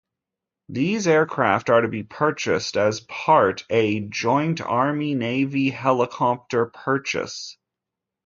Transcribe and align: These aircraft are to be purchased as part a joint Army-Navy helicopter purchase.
These 0.67 1.05
aircraft 1.05 1.69
are 1.69 1.81
to 1.81 1.87
be 1.87 2.01
purchased 2.01 2.75
as 2.75 3.01
part 3.01 3.65
a 3.69 3.99
joint 3.99 4.59
Army-Navy 4.59 5.69
helicopter 5.69 6.65
purchase. 6.65 7.55